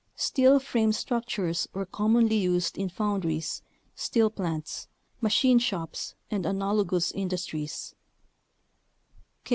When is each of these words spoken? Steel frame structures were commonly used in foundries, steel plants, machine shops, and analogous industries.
Steel 0.15 0.59
frame 0.59 0.91
structures 0.91 1.67
were 1.73 1.85
commonly 1.85 2.35
used 2.37 2.75
in 2.75 2.89
foundries, 2.89 3.61
steel 3.93 4.31
plants, 4.31 4.87
machine 5.21 5.59
shops, 5.59 6.15
and 6.31 6.43
analogous 6.43 7.11
industries. 7.11 7.93